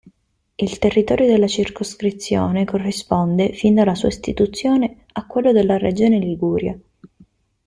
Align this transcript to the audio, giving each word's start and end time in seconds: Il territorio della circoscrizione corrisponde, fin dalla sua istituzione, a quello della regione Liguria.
Il 0.55 0.79
territorio 0.79 1.27
della 1.27 1.45
circoscrizione 1.45 2.65
corrisponde, 2.65 3.53
fin 3.53 3.75
dalla 3.75 3.93
sua 3.93 4.07
istituzione, 4.07 5.05
a 5.11 5.27
quello 5.27 5.51
della 5.51 5.77
regione 5.77 6.17
Liguria. 6.17 6.75